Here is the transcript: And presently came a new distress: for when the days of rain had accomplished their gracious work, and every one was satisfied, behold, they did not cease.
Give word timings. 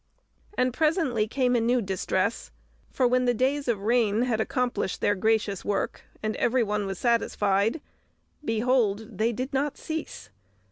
And 0.57 0.73
presently 0.73 1.27
came 1.27 1.55
a 1.55 1.61
new 1.61 1.79
distress: 1.79 2.49
for 2.89 3.07
when 3.07 3.25
the 3.25 3.35
days 3.35 3.67
of 3.67 3.83
rain 3.83 4.23
had 4.23 4.41
accomplished 4.41 4.99
their 4.99 5.13
gracious 5.13 5.63
work, 5.63 6.01
and 6.23 6.35
every 6.37 6.63
one 6.63 6.87
was 6.87 6.97
satisfied, 6.97 7.81
behold, 8.43 9.19
they 9.19 9.31
did 9.31 9.53
not 9.53 9.77
cease. 9.77 10.31